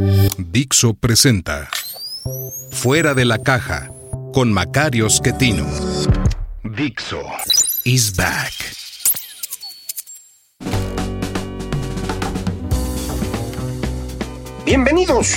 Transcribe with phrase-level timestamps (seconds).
[0.00, 1.68] Dixo presenta
[2.70, 3.90] Fuera de la caja
[4.32, 5.66] con Macario Schettino.
[6.64, 7.20] Dixo
[7.84, 8.54] is back.
[14.64, 15.34] Bienvenidos.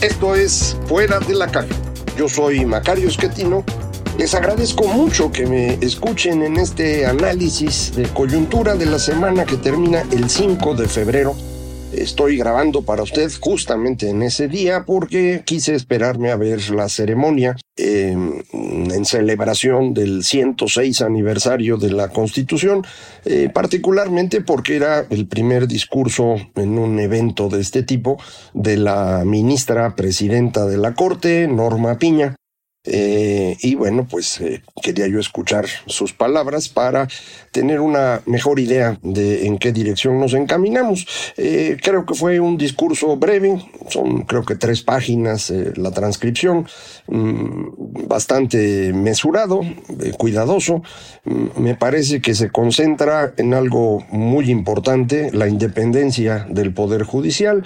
[0.00, 1.68] Esto es Fuera de la caja.
[2.16, 3.62] Yo soy Macario Schettino.
[4.16, 9.58] Les agradezco mucho que me escuchen en este análisis de coyuntura de la semana que
[9.58, 11.36] termina el 5 de febrero
[11.92, 17.56] Estoy grabando para usted justamente en ese día porque quise esperarme a ver la ceremonia
[17.76, 22.84] em, en celebración del 106 aniversario de la Constitución,
[23.26, 28.18] eh, particularmente porque era el primer discurso en un evento de este tipo
[28.54, 32.36] de la ministra presidenta de la Corte, Norma Piña.
[32.84, 37.06] Eh, y bueno, pues eh, quería yo escuchar sus palabras para
[37.52, 41.06] tener una mejor idea de en qué dirección nos encaminamos.
[41.36, 46.66] Eh, creo que fue un discurso breve, son creo que tres páginas la transcripción,
[47.06, 49.60] mm, bastante mesurado,
[50.18, 50.82] cuidadoso.
[51.24, 57.64] Mm, me parece que se concentra en algo muy importante, la independencia del Poder Judicial.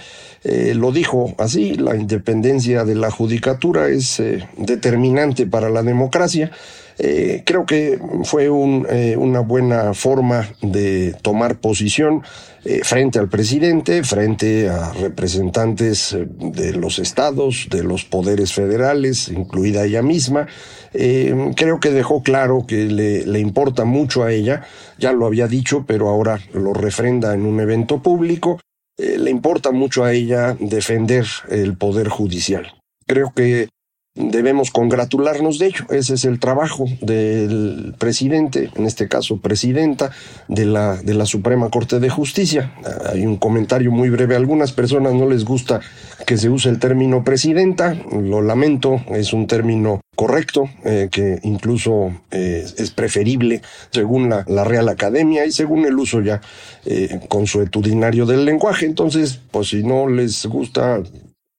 [0.74, 4.22] lo dijo así, la independencia de la judicatura es
[4.56, 5.05] determinante
[5.50, 6.50] para la democracia.
[6.98, 12.22] Eh, creo que fue eh, una buena forma de tomar posición
[12.64, 19.84] eh, frente al presidente, frente a representantes de los estados, de los poderes federales, incluida
[19.84, 20.46] ella misma.
[20.92, 24.62] creo que dejó claro que le, le importa mucho a ella,
[24.98, 28.58] ya lo había dicho, pero ahora lo refrenda en un evento público.
[28.96, 32.72] le importa mucho a ella defender el poder judicial.
[33.06, 33.68] Creo que
[34.16, 35.84] debemos congratularnos de ello.
[35.90, 40.10] Ese es el trabajo del presidente, en este caso presidenta
[40.48, 42.72] de la, de la Suprema Corte de Justicia.
[43.12, 44.34] Hay un comentario muy breve.
[44.34, 45.80] A algunas personas no les gusta
[46.26, 47.94] que se use el término presidenta.
[47.94, 53.60] Lo lamento, es un término correcto, eh, que incluso eh, es preferible
[53.90, 56.40] según la, la, Real Academia y según el uso ya
[56.86, 58.86] eh, consuetudinario del lenguaje.
[58.86, 61.02] Entonces, pues si no les gusta,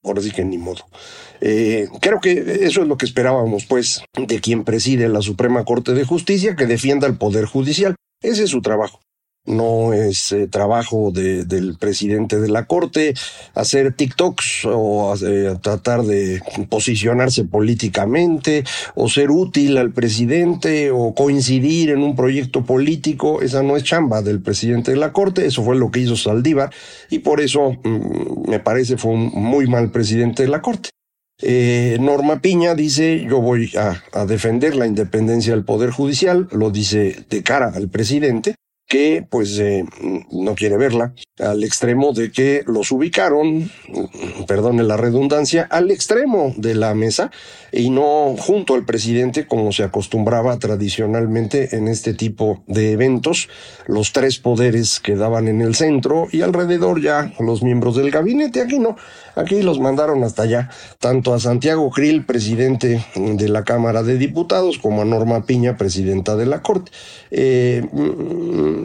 [0.02, 0.84] ahora sí que ni modo.
[1.40, 5.94] Eh, creo que eso es lo que esperábamos, pues, de quien preside la Suprema Corte
[5.94, 7.94] de Justicia, que defienda el Poder Judicial.
[8.22, 9.00] Ese es su trabajo
[9.48, 13.14] no es eh, trabajo de, del presidente de la Corte
[13.54, 21.90] hacer TikToks o eh, tratar de posicionarse políticamente o ser útil al presidente o coincidir
[21.90, 23.40] en un proyecto político.
[23.40, 26.70] Esa no es chamba del presidente de la Corte, eso fue lo que hizo Saldívar
[27.10, 30.90] y por eso mm, me parece fue un muy mal presidente de la Corte.
[31.40, 36.70] Eh, Norma Piña dice, yo voy a, a defender la independencia del Poder Judicial, lo
[36.70, 38.56] dice de cara al presidente,
[38.88, 39.84] que pues eh,
[40.32, 43.70] no quiere verla, al extremo de que los ubicaron,
[44.46, 47.30] perdone la redundancia, al extremo de la mesa
[47.70, 53.48] y no junto al presidente como se acostumbraba tradicionalmente en este tipo de eventos.
[53.86, 58.62] Los tres poderes quedaban en el centro y alrededor ya los miembros del gabinete.
[58.62, 58.96] Aquí no,
[59.36, 64.78] aquí los mandaron hasta allá, tanto a Santiago Krill, presidente de la Cámara de Diputados,
[64.78, 66.90] como a Norma Piña, presidenta de la Corte.
[67.30, 67.86] Eh,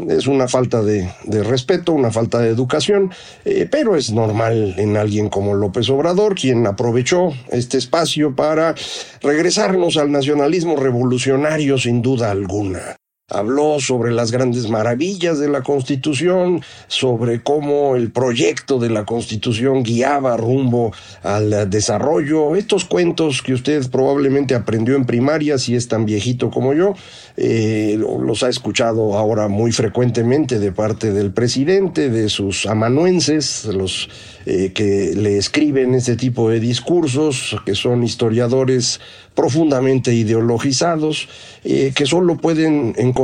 [0.09, 1.09] es una falta de,
[1.43, 3.11] respeto, una falta de educación,
[3.45, 8.75] eh, pero es normal en alguien como López Obrador, quien aprovechó este espacio para
[9.21, 12.97] regresarnos al nacionalismo revolucionario sin duda alguna
[13.33, 19.83] habló sobre las grandes maravillas de la Constitución, sobre cómo el proyecto de la Constitución
[19.83, 20.94] guiaba rumbo
[21.24, 22.56] al desarrollo.
[22.56, 26.94] Estos cuentos que usted probablemente aprendió en primaria, si es tan viejito como yo,
[27.35, 34.09] eh, los ha escuchado ahora muy frecuentemente de parte del presidente, de sus amanuenses, los
[34.45, 39.00] eh, que le escriben este tipo de discursos, que son historiadores
[39.35, 41.27] profundamente ideologizados,
[41.63, 43.22] eh, que solo pueden encontrar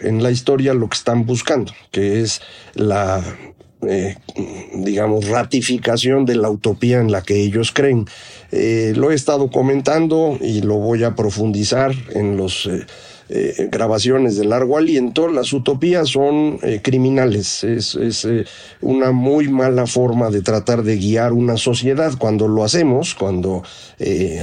[0.00, 2.40] en la historia lo que están buscando, que es
[2.74, 3.22] la
[3.84, 4.16] eh,
[4.74, 8.06] digamos, ratificación de la utopía en la que ellos creen.
[8.52, 12.86] Eh, lo he estado comentando y lo voy a profundizar en los eh,
[13.70, 17.64] grabaciones de largo aliento, las utopías son eh, criminales.
[17.64, 18.44] Es, es eh,
[18.80, 22.12] una muy mala forma de tratar de guiar una sociedad.
[22.18, 23.62] Cuando lo hacemos, cuando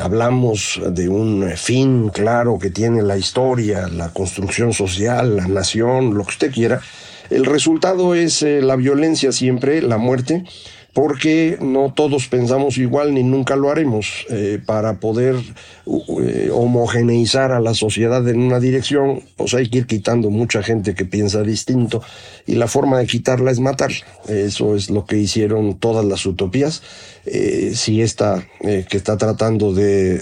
[0.02, 6.24] hablamos de un fin claro que tiene la historia, la construcción social, la nación, lo
[6.24, 6.82] que usted quiera,
[7.30, 10.46] el resultado es la violencia siempre, la muerte
[11.00, 14.26] porque no todos pensamos igual ni nunca lo haremos.
[14.30, 15.38] Eh, para poder
[15.88, 20.96] eh, homogeneizar a la sociedad en una dirección, pues hay que ir quitando mucha gente
[20.96, 22.04] que piensa distinto
[22.46, 23.92] y la forma de quitarla es matar.
[24.28, 26.84] Eso es lo que hicieron todas las utopías.
[27.26, 30.22] Eh, si esta que está tratando de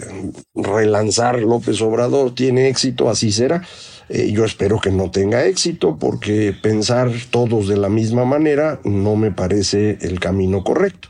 [0.53, 3.63] relanzar López Obrador tiene éxito, así será.
[4.09, 9.15] Eh, yo espero que no tenga éxito porque pensar todos de la misma manera no
[9.15, 11.09] me parece el camino correcto.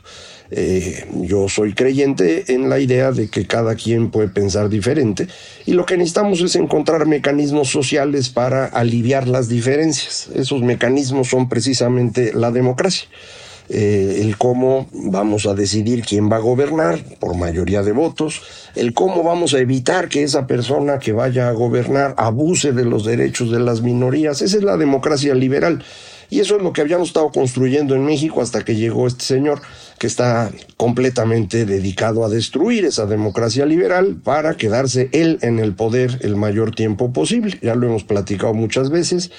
[0.50, 5.28] Eh, yo soy creyente en la idea de que cada quien puede pensar diferente
[5.66, 10.28] y lo que necesitamos es encontrar mecanismos sociales para aliviar las diferencias.
[10.34, 13.08] Esos mecanismos son precisamente la democracia.
[13.70, 18.40] Eh, el cómo vamos a decidir quién va a gobernar por mayoría de votos,
[18.74, 23.04] el cómo vamos a evitar que esa persona que vaya a gobernar abuse de los
[23.04, 24.40] derechos de las minorías.
[24.40, 25.84] Esa es la democracia liberal.
[26.30, 29.62] Y eso es lo que habíamos estado construyendo en México hasta que llegó este señor
[29.98, 36.18] que está completamente dedicado a destruir esa democracia liberal para quedarse él en el poder
[36.20, 37.58] el mayor tiempo posible.
[37.62, 39.30] Ya lo hemos platicado muchas veces.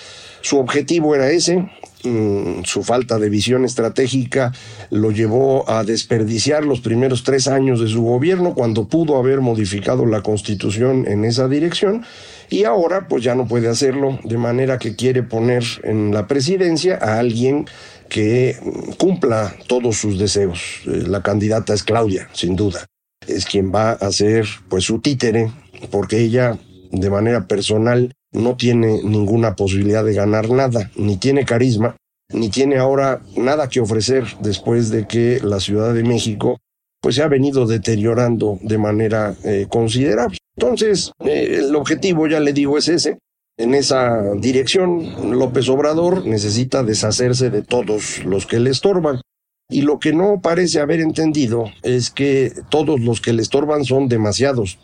[0.42, 1.70] Su objetivo era ese,
[2.04, 4.54] mm, su falta de visión estratégica
[4.90, 10.06] lo llevó a desperdiciar los primeros tres años de su gobierno cuando pudo haber modificado
[10.06, 12.04] la constitución en esa dirección
[12.50, 16.98] y ahora pues ya no puede hacerlo de manera que quiere poner en la presidencia
[17.02, 17.66] a alguien
[18.10, 18.58] que
[18.98, 20.82] cumpla todos sus deseos.
[20.86, 22.86] Eh, la candidata es Claudia, sin duda.
[23.28, 25.52] Es quien va a ser pues su títere
[25.92, 26.58] porque ella
[26.92, 31.96] de manera personal no tiene ninguna posibilidad de ganar nada, ni tiene carisma,
[32.32, 36.58] ni tiene ahora nada que ofrecer después de que la Ciudad de México
[37.02, 40.38] pues se ha venido deteriorando de manera eh, considerable.
[40.58, 43.18] Entonces, eh, el objetivo, ya le digo, es ese.
[43.58, 49.22] En esa dirección, López Obrador necesita deshacerse de todos los que le estorban.
[49.70, 54.08] Y lo que no parece haber entendido es que todos los que le estorban son
[54.08, 54.80] demasiados.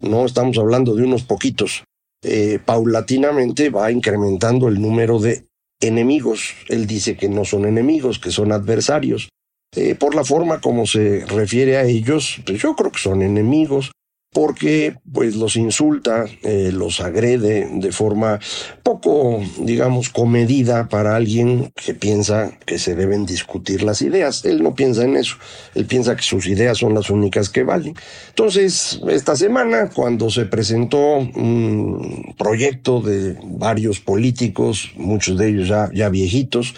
[0.00, 1.84] No estamos hablando de unos poquitos.
[2.24, 5.46] Eh, paulatinamente va incrementando el número de
[5.80, 6.54] enemigos.
[6.68, 9.28] Él dice que no son enemigos, que son adversarios.
[9.76, 13.90] Eh, por la forma como se refiere a ellos, pues yo creo que son enemigos
[14.34, 18.40] porque pues los insulta, eh, los agrede de forma
[18.82, 24.44] poco, digamos, comedida para alguien que piensa que se deben discutir las ideas.
[24.44, 25.36] Él no piensa en eso,
[25.76, 27.94] él piensa que sus ideas son las únicas que valen.
[28.30, 35.90] Entonces, esta semana, cuando se presentó un proyecto de varios políticos, muchos de ellos ya,
[35.94, 36.74] ya viejitos,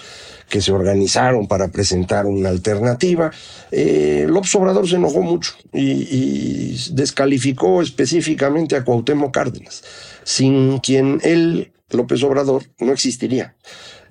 [0.48, 3.31] que se organizaron para presentar una alternativa.
[3.70, 9.82] Eh, López Obrador se enojó mucho y, descalificó específicamente a Cuauhtémoc Cárdenas,
[10.25, 13.56] sin quien él, López Obrador, no existiría.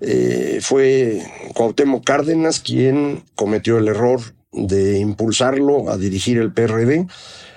[0.02, 1.22] Eh, fue
[1.54, 4.20] Cuauhtémoc Cárdenas quien cometió el error
[4.52, 7.08] de impulsarlo a dirigir el PRD,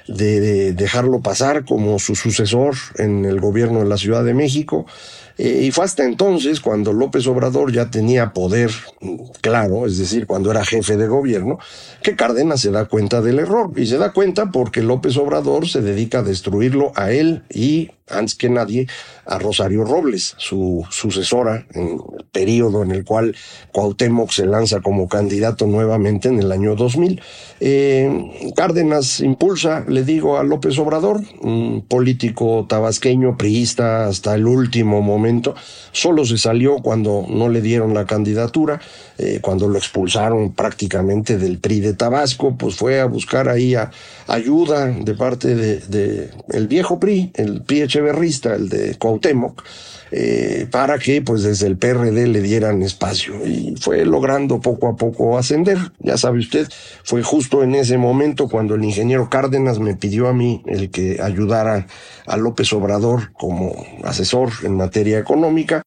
[0.08, 4.86] de dejarlo pasar como su sucesor en el gobierno de la Ciudad de México,
[5.38, 8.70] eh, y fue hasta entonces cuando López Obrador ya tenía poder
[9.40, 11.58] claro, es decir, cuando era jefe de gobierno,
[12.02, 13.70] que Cárdenas se da cuenta del error.
[13.76, 18.34] Y se da cuenta porque López Obrador se dedica a destruirlo a él y antes
[18.34, 18.86] que nadie,
[19.26, 23.36] a Rosario Robles, su sucesora en el periodo en el cual
[23.72, 27.20] Cuauhtémoc se lanza como candidato nuevamente en el año 2000.
[27.60, 35.02] Eh, Cárdenas impulsa, le digo, a López Obrador, un político tabasqueño, priista hasta el último
[35.02, 35.27] momento,
[35.92, 38.80] solo se salió cuando no le dieron la candidatura,
[39.18, 43.74] eh, cuando lo expulsaron prácticamente del PRI de Tabasco, pues fue a buscar ahí
[44.26, 49.62] ayuda de parte de, de el viejo PRI, el PRI echeverrista, el de Cuauhtémoc,
[50.10, 54.96] eh, para que pues desde el PRD le dieran espacio y fue logrando poco a
[54.96, 55.78] poco ascender.
[55.98, 56.68] Ya sabe usted,
[57.04, 61.20] fue justo en ese momento cuando el ingeniero Cárdenas me pidió a mí el que
[61.22, 61.86] ayudara
[62.26, 63.74] a López Obrador como
[64.04, 65.82] asesor en materia económica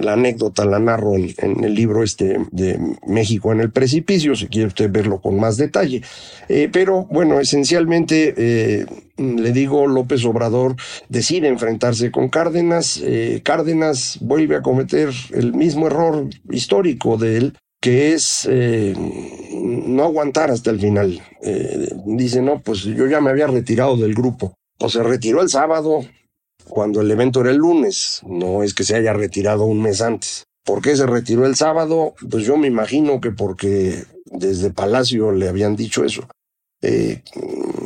[0.00, 4.68] la anécdota la narro en, el libro este de México en el precipicio, si quiere
[4.68, 6.02] usted verlo con más detalle.
[6.48, 10.76] Eh, pero bueno, esencialmente eh, le digo, López Obrador
[11.08, 13.00] decide enfrentarse con Cárdenas.
[13.02, 20.50] Eh, Cárdenas vuelve a cometer el mismo error histórico de él, que es no aguantar
[20.50, 21.22] hasta el final.
[22.04, 24.54] dice, no, pues yo ya me había retirado del grupo.
[24.78, 26.00] Pues se retiró el sábado,
[26.68, 30.44] cuando el evento era el lunes, no es que se haya retirado un mes antes.
[30.64, 32.14] ¿Por qué se retiró el sábado?
[32.30, 36.28] Pues yo me imagino que porque desde Palacio le habían dicho eso.
[36.82, 37.22] Eh,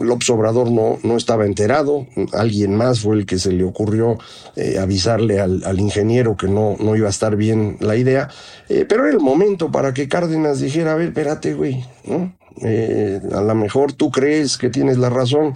[0.01, 4.19] López Obrador no, no estaba enterado, alguien más fue el que se le ocurrió
[4.55, 8.29] eh, avisarle al, al, ingeniero que no, no iba a estar bien la idea,
[8.69, 11.85] eh, pero era el momento para que Cárdenas dijera, a ver, espérate, güey.
[12.63, 15.55] Eh, a lo mejor tú crees que tienes la razón,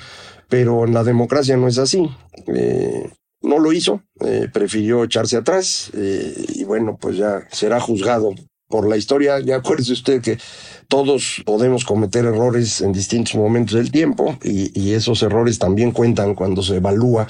[0.49, 2.11] pero en la democracia no es así.
[2.47, 8.35] Eh, no lo hizo, eh, prefirió echarse atrás y bueno, pues ya será juzgado
[8.67, 9.39] por la historia.
[9.39, 10.39] Ya acuérdese usted que
[10.89, 16.63] todos podemos cometer errores en distintos momentos del tiempo y esos errores también cuentan cuando
[16.63, 17.29] se evalúa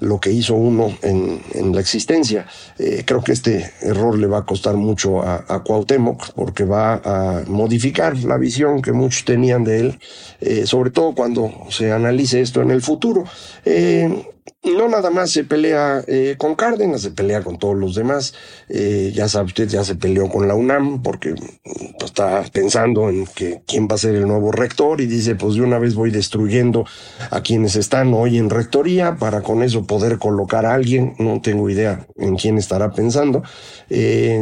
[0.00, 2.46] lo que hizo uno en, en la existencia.
[2.78, 7.42] Eh, creo que este error le va a costar mucho a, Cuauhtémoc porque va a
[7.46, 9.98] modificar la visión que muchos tenían de él,
[10.40, 13.24] eh, sobre todo cuando se analice esto en el futuro.
[13.64, 14.26] Eh,
[14.76, 18.34] no nada más se pelea eh, con Cárdenas, se pelea con todos los demás.
[18.68, 21.34] Eh, ya sabe usted, ya se peleó con la UNAM porque
[21.98, 25.54] pues, está pensando en que quién va a ser el nuevo rector y dice, pues
[25.54, 26.84] de una vez voy destruyendo
[27.30, 31.14] a quienes están hoy en rectoría para con eso poder colocar a alguien.
[31.18, 33.42] No tengo idea en quién estará pensando.
[33.88, 34.40] Eh,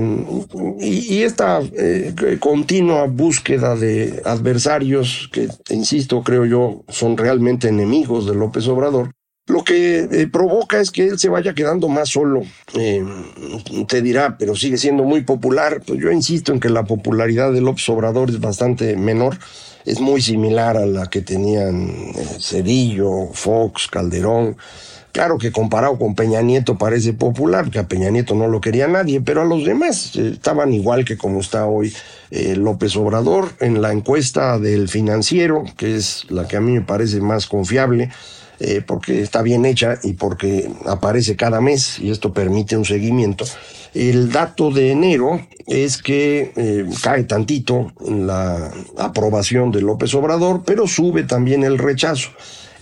[0.81, 1.61] y, esta
[2.39, 9.15] continua búsqueda de adversarios que, insisto, creo yo, son realmente enemigos de López Obrador
[9.47, 12.43] lo que eh, provoca es que él se vaya quedando más solo.
[12.79, 13.05] Eh,
[13.87, 15.83] te dirá, pero sigue siendo muy popular.
[15.87, 19.37] Pues yo insisto en que la popularidad de López Obrador es bastante menor.
[19.85, 24.57] Es muy similar a la que tenían eh, Cedillo, Fox, Calderón.
[25.13, 28.89] Claro que comparado con Peña Nieto parece popular, que a Peña Nieto no lo quería
[28.89, 31.95] nadie, pero a los demás estaban igual que como está hoy
[32.31, 33.53] López Obrador.
[33.61, 38.11] En la encuesta del financiero, que es la que a mí me parece más confiable,
[38.61, 43.45] eh, porque está bien hecha y porque aparece cada mes y esto permite un seguimiento.
[43.95, 50.87] El dato de enero es que eh, cae tantito la aprobación de López Obrador, pero
[50.87, 52.31] sube también el rechazo.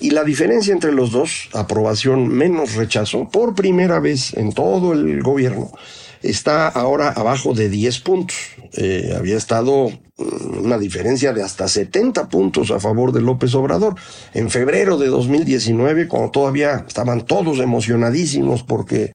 [0.00, 5.22] Y la diferencia entre los dos, aprobación menos rechazo, por primera vez en todo el
[5.22, 5.70] gobierno,
[6.22, 8.36] está ahora abajo de 10 puntos.
[8.74, 13.94] Eh, había estado mm, una diferencia de hasta 70 puntos a favor de López Obrador.
[14.34, 19.12] En febrero de 2019, cuando todavía estaban todos emocionadísimos porque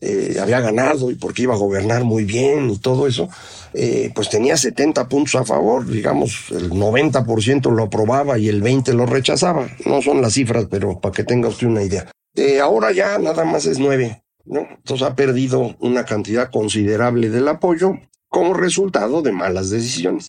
[0.00, 3.28] eh, había ganado y porque iba a gobernar muy bien y todo eso,
[3.74, 8.92] eh, pues tenía 70 puntos a favor, digamos, el 90% lo aprobaba y el 20%
[8.92, 9.68] lo rechazaba.
[9.86, 12.08] No son las cifras, pero para que tenga usted una idea.
[12.36, 14.22] Eh, ahora ya nada más es 9.
[14.48, 14.60] ¿No?
[14.60, 17.94] Entonces ha perdido una cantidad considerable del apoyo
[18.28, 20.28] como resultado de malas decisiones.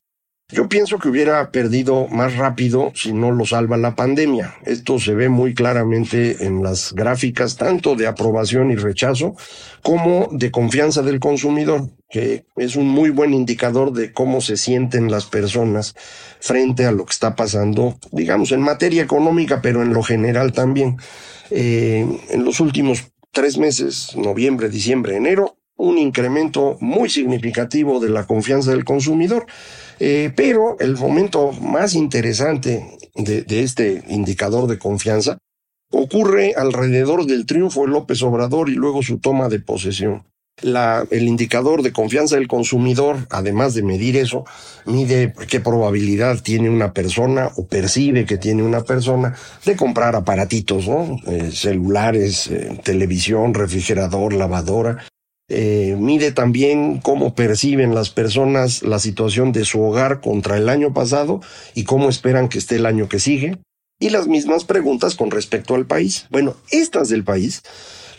[0.51, 4.55] Yo pienso que hubiera perdido más rápido si no lo salva la pandemia.
[4.65, 9.35] Esto se ve muy claramente en las gráficas tanto de aprobación y rechazo
[9.83, 15.11] como de confianza del consumidor, que es un muy buen indicador de cómo se sienten
[15.11, 15.93] las personas
[16.39, 20.97] frente a lo que está pasando, digamos, en materia económica, pero en lo general también.
[21.51, 28.27] Eh, en los últimos tres meses, noviembre, diciembre, enero, un incremento muy significativo de la
[28.27, 29.45] confianza del consumidor.
[29.99, 35.37] Eh, pero el momento más interesante de, de, este indicador de confianza
[35.91, 40.23] ocurre alrededor del triunfo de López Obrador y luego su toma de posesión.
[40.61, 44.45] El indicador de confianza del consumidor, además de medir eso,
[44.85, 49.35] mide qué probabilidad tiene una persona o percibe que tiene una persona
[49.65, 51.17] de comprar aparatitos, ¿no?
[51.27, 54.97] Eh, celulares, eh, televisión, refrigerador, lavadora,
[55.51, 60.93] eh, mide también cómo perciben las personas la situación de su hogar contra el año
[60.93, 61.41] pasado
[61.73, 63.57] y cómo esperan que esté el año que sigue.
[63.99, 66.27] Y las mismas preguntas con respecto al país.
[66.29, 67.63] Bueno, estas del país,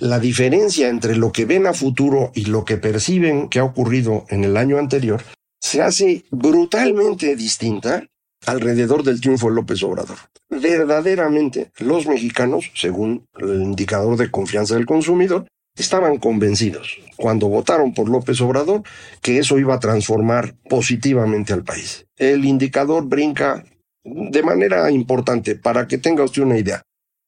[0.00, 4.24] la diferencia entre lo que ven a futuro y lo que perciben que ha ocurrido
[4.30, 5.22] en el año anterior
[5.60, 8.06] se hace brutalmente distinta
[8.46, 10.16] alrededor del triunfo de López Obrador.
[10.48, 18.08] Verdaderamente, los mexicanos, según el indicador de confianza del consumidor, estaban convencidos cuando votaron por
[18.08, 18.82] López Obrador
[19.20, 22.06] que eso iba a transformar positivamente al país.
[22.16, 23.64] El indicador brinca
[24.02, 26.82] de manera importante para que tenga usted una idea.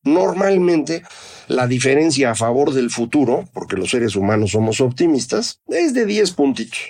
[0.05, 1.03] Normalmente
[1.49, 6.33] la diferencia a favor del futuro, porque los seres humanos somos optimistas, es de 10
[6.33, 6.81] puntitos.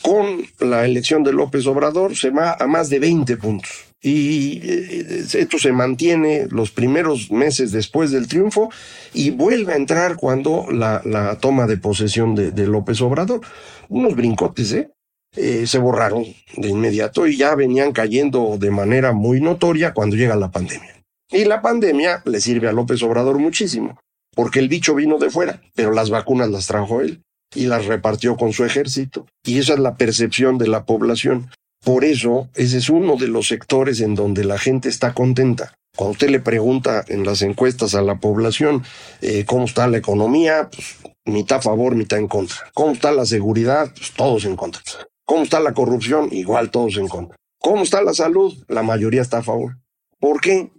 [0.00, 3.88] Con la elección de López Obrador se va a más de 20 puntos.
[4.00, 8.70] Y eh, esto se mantiene los primeros meses después del triunfo
[9.12, 13.40] y vuelve a entrar cuando la, toma de posesión de, de, López Obrador.
[13.88, 14.90] Unos brincotes, ¿eh?
[15.34, 15.66] ¿eh?
[15.66, 16.24] Se borraron
[16.56, 20.97] de inmediato y ya venían cayendo de manera muy notoria cuando llega la pandemia.
[21.30, 23.98] Y la pandemia le sirve a López Obrador muchísimo,
[24.34, 27.22] porque el bicho vino de fuera, pero las vacunas las trajo él
[27.54, 29.26] y las repartió con su ejército.
[29.44, 31.50] Y esa es la percepción de la población.
[31.84, 35.74] Por eso, ese es uno de los sectores en donde la gente está contenta.
[35.96, 38.84] Cuando usted le pregunta en las encuestas a la población
[39.20, 42.56] eh, cómo está la economía, pues mitad a favor, mitad en contra.
[42.74, 43.92] ¿Cómo está la seguridad?
[43.94, 44.82] Pues todos en contra.
[45.24, 46.28] ¿Cómo está la corrupción?
[46.32, 47.36] Igual todos en contra.
[47.60, 48.56] ¿Cómo está la salud?
[48.68, 49.78] La mayoría está a favor.
[50.20, 50.70] ¿Por qué?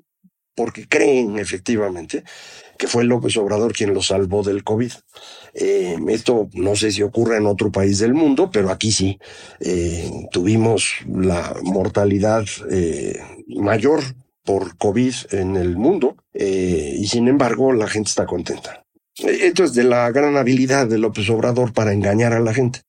[0.60, 2.25] Porque creen efectivamente
[2.78, 4.92] que fue López Obrador quien lo salvó del COVID.
[5.54, 9.18] Eh, esto no sé si ocurre en otro país del mundo, pero aquí sí.
[9.62, 14.01] Eh, tuvimos la mortalidad eh, mayor
[14.44, 18.84] por COVID en el mundo y sin embargo la gente está contenta.
[19.16, 22.82] Esto es de la gran habilidad de López Obrador para engañar a la gente.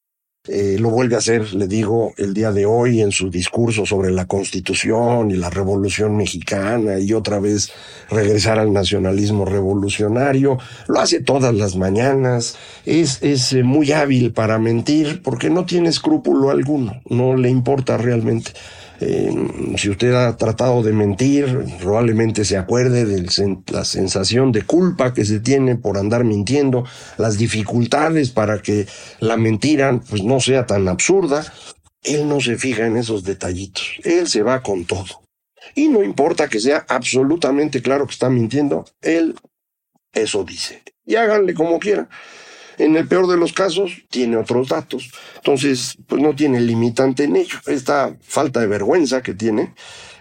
[0.48, 4.10] Eh, lo vuelve a hacer, le digo, el día de hoy en su discurso sobre
[4.10, 7.70] la Constitución y la Revolución Mexicana y otra vez
[8.08, 10.56] regresar al nacionalismo revolucionario.
[10.88, 12.56] Lo hace todas las mañanas.
[12.86, 17.98] Es, es eh, muy hábil para mentir porque no tiene escrúpulo alguno, no le importa
[17.98, 18.52] realmente.
[19.00, 19.30] Eh,
[19.76, 25.24] si usted ha tratado de mentir, probablemente se acuerde de la sensación de culpa que
[25.24, 26.84] se tiene por andar mintiendo,
[27.16, 28.86] las dificultades para que
[29.20, 31.50] la mentira pues, no sea tan absurda.
[32.02, 35.22] Él no se fija en esos detallitos, él se va con todo.
[35.74, 39.34] Y no importa que sea absolutamente claro que está mintiendo, él
[40.12, 40.82] eso dice.
[41.04, 42.08] Y háganle como quieran.
[42.80, 45.10] En el peor de los casos, tiene otros datos.
[45.36, 47.58] Entonces, pues no tiene limitante en ello.
[47.66, 49.74] Esta falta de vergüenza que tiene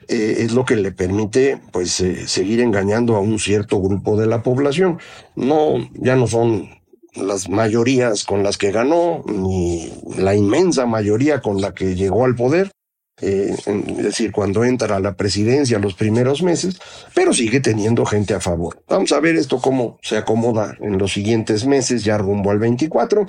[0.09, 4.27] eh, es lo que le permite, pues, eh, seguir engañando a un cierto grupo de
[4.27, 4.99] la población.
[5.35, 6.69] No, ya no son
[7.15, 12.35] las mayorías con las que ganó, ni la inmensa mayoría con la que llegó al
[12.35, 12.71] poder,
[13.21, 16.79] eh, es decir, cuando entra a la presidencia los primeros meses,
[17.13, 18.81] pero sigue teniendo gente a favor.
[18.87, 23.27] Vamos a ver esto cómo se acomoda en los siguientes meses, ya rumbo al 24.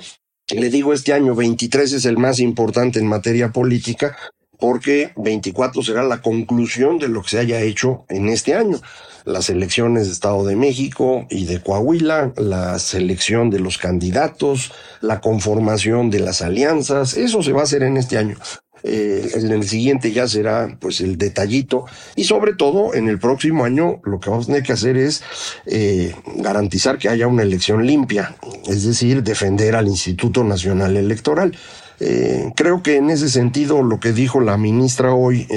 [0.49, 4.15] Le digo, este año 23 es el más importante en materia política
[4.61, 8.79] porque 24 será la conclusión de lo que se haya hecho en este año.
[9.25, 15.19] Las elecciones de Estado de México y de Coahuila, la selección de los candidatos, la
[15.19, 18.37] conformación de las alianzas, eso se va a hacer en este año.
[18.83, 23.63] Eh, en el siguiente ya será pues el detallito y sobre todo en el próximo
[23.63, 25.21] año lo que vamos a tener que hacer es
[25.67, 28.35] eh, garantizar que haya una elección limpia,
[28.67, 31.55] es decir, defender al Instituto Nacional Electoral.
[31.99, 35.47] Eh, creo que en ese sentido lo que dijo la ministra hoy,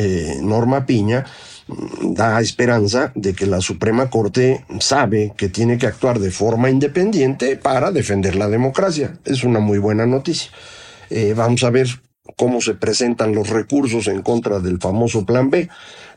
[0.42, 1.24] Norma Piña,
[1.66, 6.68] mm, da esperanza de que la Suprema Corte sabe que tiene que actuar de forma
[6.68, 9.16] independiente para defender la democracia.
[9.24, 10.50] Es una muy buena noticia.
[11.36, 12.03] vamos a ver
[12.36, 15.68] cómo se presentan los recursos en contra del famoso plan B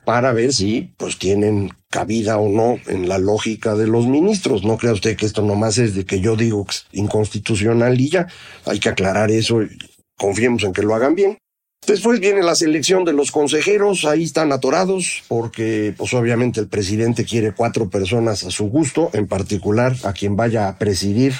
[0.05, 4.63] para ver si pues tienen cabida o no en la lógica de los ministros.
[4.63, 8.27] No crea usted que esto nomás es de que yo digo inconstitucional y ya.
[8.65, 9.77] Hay que aclarar eso y
[10.17, 11.37] confiemos en que lo hagan bien.
[11.85, 17.23] Después viene la selección de los consejeros, ahí están atorados porque pues obviamente el presidente
[17.23, 21.33] quiere cuatro personas a su gusto, en particular a quien vaya a presidir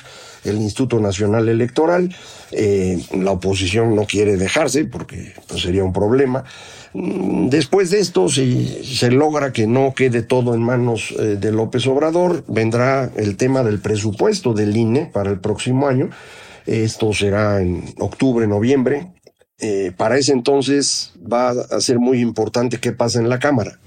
[0.45, 2.15] el Instituto Nacional Electoral.
[2.51, 6.45] Eh, la oposición no quiere dejarse porque pues, sería un problema.
[6.93, 11.51] Mm, después de esto, si se logra que no quede todo en manos eh, de
[11.51, 16.09] López Obrador, vendrá el tema del presupuesto del INE para el próximo año.
[16.65, 19.16] Esto será en octubre, noviembre.
[19.59, 23.79] Eh, para ese entonces va a ser muy importante qué pasa en la Cámara.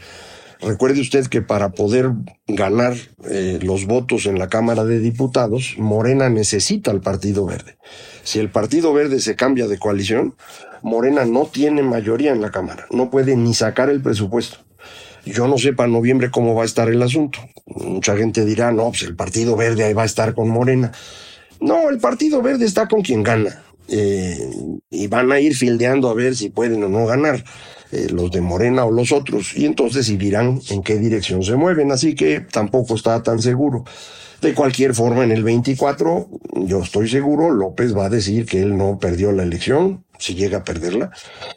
[0.60, 2.10] Recuerde usted que para poder
[2.46, 2.94] ganar
[3.28, 7.78] eh, los votos en la Cámara de Diputados, Morena necesita al Partido Verde.
[8.24, 10.34] Si el Partido Verde se cambia de coalición,
[10.82, 14.58] Morena no tiene mayoría en la Cámara, no puede ni sacar el presupuesto.
[15.24, 17.38] Yo no sé para noviembre cómo va a estar el asunto.
[17.66, 20.92] Mucha gente dirá, no, pues el Partido Verde ahí va a estar con Morena.
[21.60, 23.62] No, el Partido Verde está con quien gana.
[23.90, 24.38] Eh,
[24.88, 27.44] y van a ir fildeando a ver si pueden o no ganar.
[27.92, 31.90] Eh, los de Morena o los otros, y entonces dirán en qué dirección se mueven,
[31.90, 33.84] así que tampoco está tan seguro.
[34.40, 36.28] De cualquier forma, en el 24,
[36.66, 40.58] yo estoy seguro, López va a decir que él no perdió la elección, si llega
[40.58, 41.10] a perderla,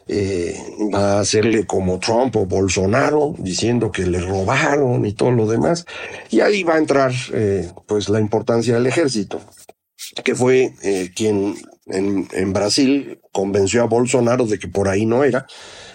[0.08, 0.58] eh,
[0.92, 5.86] va a hacerle como Trump o Bolsonaro, diciendo que le robaron y todo lo demás,
[6.30, 7.12] y ahí va a entrar
[7.86, 9.40] pues la importancia del ejército,
[10.24, 10.72] que fue
[11.14, 11.54] quien
[11.86, 15.46] en, en Brasil convenció a Bolsonaro de que por ahí no era,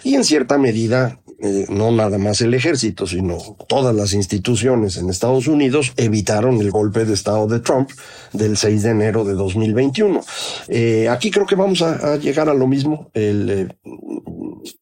[0.04, 5.08] y en cierta medida eh, no nada más el ejército, sino todas las instituciones en
[5.08, 7.90] Estados Unidos evitaron el golpe de Estado de Trump
[8.34, 10.20] del 6 de enero de 2021.
[10.68, 13.10] Eh, aquí creo que vamos a, llegar a lo mismo.
[13.14, 13.68] El, eh,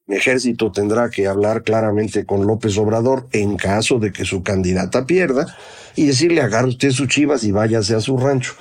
[0.09, 5.57] ejército tendrá que hablar claramente con López Obrador en caso de que su candidata pierda
[5.95, 8.55] y decirle agarre usted sus chivas y váyase a su rancho.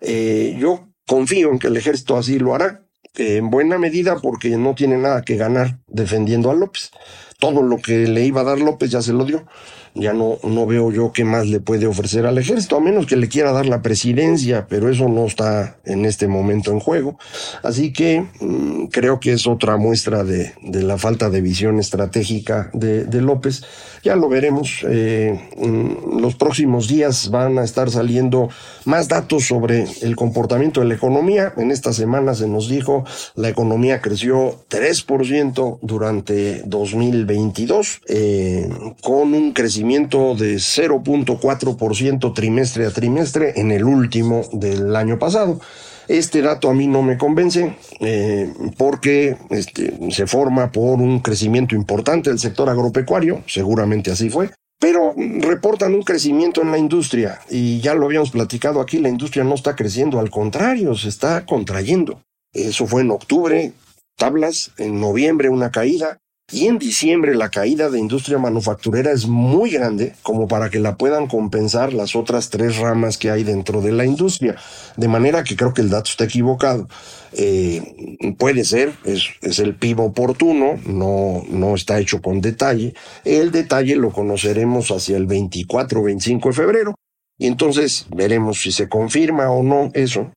[0.00, 2.84] Eh, yo confío en que el ejército así lo hará,
[3.16, 6.90] en buena medida porque no tiene nada que ganar defendiendo a López.
[7.38, 9.46] Todo lo que le iba a dar López ya se lo dio
[9.94, 13.16] ya no, no veo yo qué más le puede ofrecer al ejército, a menos que
[13.16, 17.18] le quiera dar la presidencia, pero eso no está en este momento en juego.
[17.62, 22.70] Así que mm, creo que es otra muestra de, de, la falta de visión estratégica
[22.72, 23.62] de, López.
[24.02, 24.84] Ya lo veremos.
[24.88, 28.48] Eh, mm, los próximos días van a estar saliendo
[28.84, 31.54] más datos sobre el comportamiento de la economía.
[31.56, 33.04] En esta semana se nos dijo
[33.36, 38.68] la economía creció 3% durante 2022, eh,
[39.02, 39.52] con un
[39.84, 45.60] crecimiento de 0.4% trimestre a trimestre en el último del año pasado.
[46.08, 51.74] Este dato a mí no me convence eh, porque este, se forma por un crecimiento
[51.74, 54.48] importante del sector agropecuario, seguramente así fue,
[54.80, 59.44] pero reportan un crecimiento en la industria y ya lo habíamos platicado aquí, la industria
[59.44, 62.22] no está creciendo, al contrario, se está contrayendo.
[62.54, 63.72] Eso fue en octubre,
[64.16, 66.20] tablas, en noviembre una caída,
[66.52, 70.96] y en diciembre la caída de industria manufacturera es muy grande como para que la
[70.96, 74.54] puedan compensar las otras tres ramas que hay dentro de la industria.
[74.96, 76.86] De manera que creo que el dato está equivocado.
[77.32, 82.94] Eh, puede ser, es, el PIB oportuno, no, no está hecho con detalle.
[83.24, 86.94] El detalle lo conoceremos hacia el 24 o 25 de febrero.
[87.38, 90.30] Y entonces veremos si se confirma o no eso.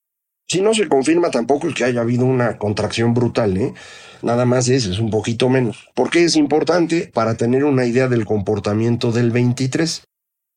[0.50, 3.74] Si no se confirma tampoco que haya habido una contracción brutal, ¿eh?
[4.22, 5.90] Nada más es, es un poquito menos.
[5.94, 7.12] ¿Por qué es importante?
[7.14, 10.04] Para tener una idea del comportamiento del 23.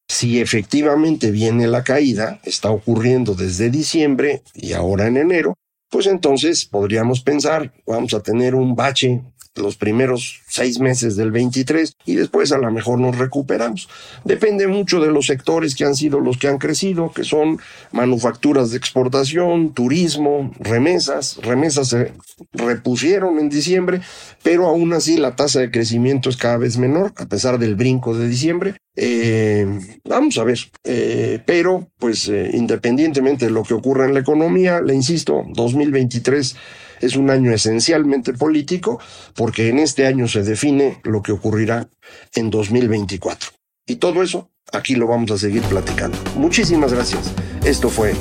[0.09, 5.55] Si efectivamente viene la caída, está ocurriendo desde diciembre y ahora en enero,
[5.91, 9.23] pues entonces podríamos pensar, vamos a tener un bache
[9.57, 13.89] los primeros seis meses del 23 y después a lo mejor nos recuperamos.
[14.25, 17.59] Depende mucho de los sectores que han sido los que han crecido, que son
[17.93, 21.39] manufacturas de exportación, turismo, remesas.
[21.43, 22.13] Remesas se
[22.53, 24.01] repusieron en diciembre,
[24.43, 28.17] pero aún así la tasa de crecimiento es cada vez menor, a pesar del brinco
[28.17, 28.75] de diciembre.
[28.97, 29.67] Eh,
[30.05, 34.81] vamos a ver, eh, pero pues eh, independientemente de lo que ocurra en la economía,
[34.81, 36.57] le insisto, 2023
[37.01, 39.01] es un año esencialmente político
[39.35, 41.89] porque en este año se define lo que ocurrirá
[42.35, 43.51] en 2024.
[43.87, 46.17] Y todo eso aquí lo vamos a seguir platicando.
[46.37, 47.33] Muchísimas gracias.
[47.65, 48.15] Esto fue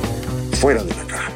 [0.59, 1.31] Fuera de la Caja.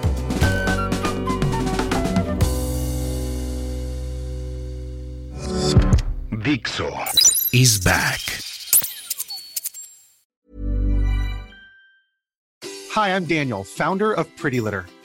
[6.43, 6.89] Dixo
[7.53, 8.19] is back.
[12.93, 14.85] Hi, I'm Daniel, founder of Pretty Litter.